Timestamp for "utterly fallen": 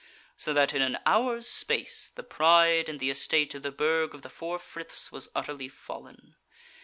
5.35-6.37